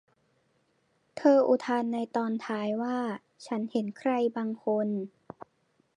[1.17, 2.97] เธออุทานในตอนท้ายว่า
[3.45, 4.87] ฉันเห็นใครบางคน